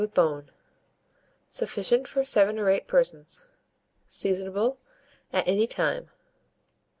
with 0.01 0.15
bone. 0.15 0.49
Sufficient 1.51 2.07
for 2.07 2.25
7 2.25 2.57
or 2.57 2.69
8 2.71 2.87
persons. 2.87 3.45
Seasonable 4.07 4.77
at 5.31 5.47
any 5.47 5.67
time. 5.67 6.09